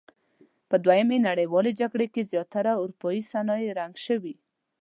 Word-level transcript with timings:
په 0.69 0.75
دویمې 0.83 1.17
نړیوالې 1.27 1.71
جګړې 1.81 2.07
کې 2.13 2.27
زیاتره 2.31 2.71
اورپایي 2.81 3.21
صنایع 3.31 3.71
رنګ 3.79 3.95
شوي. 4.05 4.35